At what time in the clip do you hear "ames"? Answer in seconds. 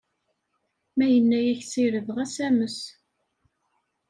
2.47-2.79